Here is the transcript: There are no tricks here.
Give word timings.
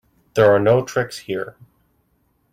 There 0.33 0.51
are 0.51 0.57
no 0.59 0.83
tricks 0.83 1.15
here. 1.19 1.57